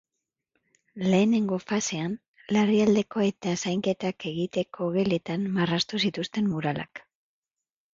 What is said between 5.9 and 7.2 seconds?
zituzten muralak.